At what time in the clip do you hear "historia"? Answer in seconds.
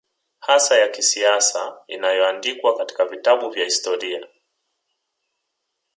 3.65-4.27